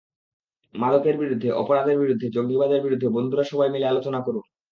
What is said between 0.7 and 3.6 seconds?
মাদকের বিরুদ্ধে, অপরাধের বিরুদ্ধে, জঙ্গিবাদের বিরুদ্ধে বন্ধুরা